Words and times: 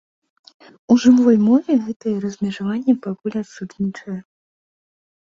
У 0.93 0.97
жывой 1.03 1.37
мове 1.49 1.77
гэта 1.85 2.15
размежаванне 2.25 2.99
пакуль 3.07 3.39
адсутнічае. 3.45 4.21